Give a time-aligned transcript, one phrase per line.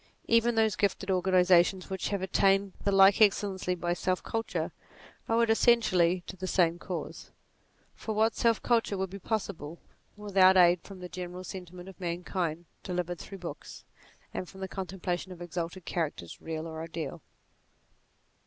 [0.27, 4.71] Even those gifted organiza tions which have attained the like excellence by self culture,
[5.29, 7.29] owe it essentially to the same cause;
[7.93, 9.77] for what self culture would be possible
[10.17, 13.83] without aid from E 2 54 NATURE the general sentiment of mankind delivered through books,
[14.33, 17.21] and from the contemplation of exalted characters real or ideal